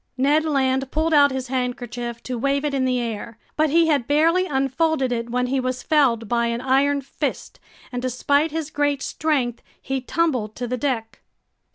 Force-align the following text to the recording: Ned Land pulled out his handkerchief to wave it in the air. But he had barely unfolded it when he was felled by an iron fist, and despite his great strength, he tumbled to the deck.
Ned 0.17 0.45
Land 0.45 0.89
pulled 0.91 1.13
out 1.13 1.29
his 1.29 1.49
handkerchief 1.49 2.23
to 2.23 2.35
wave 2.35 2.65
it 2.65 2.73
in 2.73 2.85
the 2.85 2.99
air. 2.99 3.37
But 3.55 3.69
he 3.69 3.85
had 3.85 4.07
barely 4.07 4.47
unfolded 4.47 5.11
it 5.11 5.29
when 5.29 5.45
he 5.45 5.59
was 5.59 5.83
felled 5.83 6.27
by 6.27 6.47
an 6.47 6.59
iron 6.59 7.01
fist, 7.01 7.59
and 7.91 8.01
despite 8.01 8.49
his 8.49 8.71
great 8.71 9.03
strength, 9.03 9.61
he 9.79 10.01
tumbled 10.01 10.55
to 10.55 10.65
the 10.67 10.75
deck. 10.75 11.21